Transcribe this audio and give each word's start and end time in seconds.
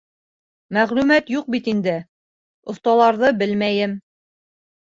Мәғлүмәт 0.77 1.29
юҡ 1.33 1.51
бит 1.57 1.69
инде, 1.73 1.95
оҫталарҙы 2.75 3.33
белмәйем. 3.43 3.95